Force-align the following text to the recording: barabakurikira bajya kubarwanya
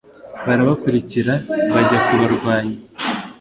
barabakurikira 0.47 1.33
bajya 1.73 1.97
kubarwanya 2.05 2.77